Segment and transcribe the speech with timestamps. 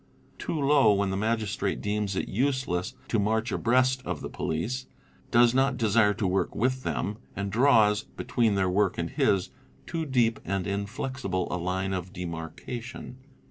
[0.39, 4.87] 'Too low, when the Magistrate deems it useless to march abreast of the police,
[5.29, 9.51] does not desire to work with them, and draws, between their work and his,
[9.85, 13.17] too deep and inflexible a line of demarcation.